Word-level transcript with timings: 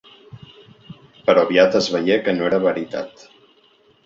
Però 1.27 1.43
aviat 1.49 1.77
es 1.81 1.91
veié 1.97 2.17
que 2.29 2.35
no 2.39 2.49
era 2.49 2.63
veritat. 2.65 3.25